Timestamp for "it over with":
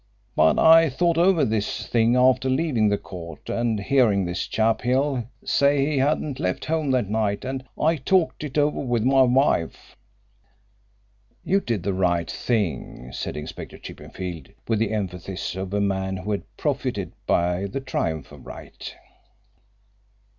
8.43-9.03